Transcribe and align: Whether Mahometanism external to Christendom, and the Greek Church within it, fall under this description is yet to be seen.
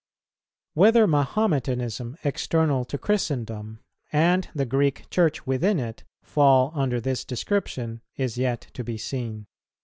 Whether 0.73 1.05
Mahometanism 1.05 2.17
external 2.23 2.85
to 2.85 2.97
Christendom, 2.97 3.81
and 4.11 4.49
the 4.55 4.65
Greek 4.65 5.07
Church 5.11 5.45
within 5.45 5.79
it, 5.79 6.05
fall 6.23 6.71
under 6.73 6.99
this 6.99 7.23
description 7.23 8.01
is 8.15 8.35
yet 8.35 8.61
to 8.73 8.83
be 8.83 8.97
seen. 8.97 9.45